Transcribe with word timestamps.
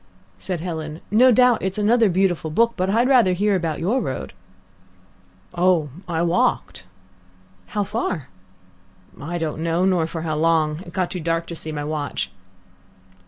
Said 0.39 0.61
Helen, 0.61 0.99
"No 1.11 1.31
doubt 1.31 1.61
it's 1.61 1.77
another 1.77 2.09
beautiful 2.09 2.49
book, 2.49 2.73
but 2.75 2.89
I'd 2.89 3.07
rather 3.07 3.33
hear 3.33 3.55
about 3.55 3.77
your 3.79 4.01
road." 4.01 4.33
"Oh, 5.53 5.89
I 6.07 6.23
walked." 6.23 6.85
"How 7.67 7.83
far?" 7.83 8.27
"I 9.21 9.37
don't 9.37 9.61
know, 9.61 9.85
nor 9.85 10.07
for 10.07 10.23
how 10.23 10.37
long. 10.37 10.79
It 10.87 10.91
got 10.93 11.11
too 11.11 11.19
dark 11.19 11.45
to 11.45 11.55
see 11.55 11.71
my 11.71 11.83
watch." 11.83 12.31